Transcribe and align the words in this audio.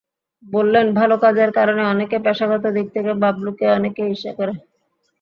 বললেন, 0.43 0.85
ভালো 0.99 1.15
কাজের 1.23 1.49
কারণে 1.57 1.83
অনেকে 1.93 2.17
পেশাগত 2.25 2.63
দিক 2.75 2.87
থেকে 2.95 3.11
বাবুলকে 3.23 3.65
অনেকে 3.77 4.01
ঈর্ষা 4.11 4.31
করেন। 4.39 4.57